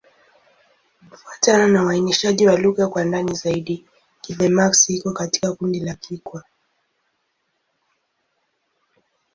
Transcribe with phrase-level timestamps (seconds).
[1.09, 3.85] Kufuatana na uainishaji wa lugha kwa ndani zaidi,
[4.21, 6.43] Kigbe-Maxi iko katika kundi la Kikwa.